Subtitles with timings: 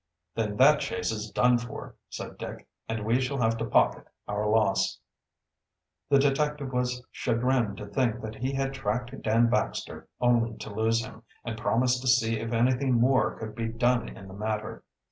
[0.33, 4.49] "Then that chase is done for," said Dick, "and we shall have to pocket our
[4.49, 4.97] loss."
[6.09, 11.05] The detective was chagrined to think that he had tracked Dan Baxter only to lose
[11.05, 14.83] him, and promised to see if anything more could be done in the matter.